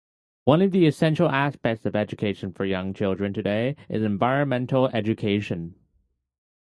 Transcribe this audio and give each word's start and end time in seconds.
One 0.45 0.63
of 0.63 0.71
the 0.71 0.87
essential 0.87 1.29
aspects 1.29 1.85
of 1.85 1.95
education 1.95 2.53
for 2.53 2.65
young 2.65 2.91
children 2.91 3.33
today 3.33 3.75
is 3.87 4.01
environmental 4.01 4.87
education. 4.87 5.75